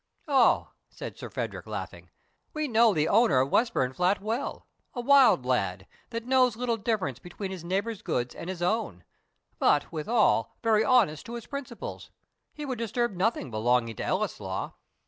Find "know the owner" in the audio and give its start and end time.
2.67-3.39